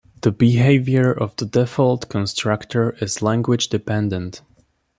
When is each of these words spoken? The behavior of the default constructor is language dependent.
The 0.23 0.31
behavior 0.31 1.11
of 1.11 1.35
the 1.35 1.45
default 1.45 2.09
constructor 2.09 2.97
is 3.01 3.21
language 3.21 3.67
dependent. 3.69 4.41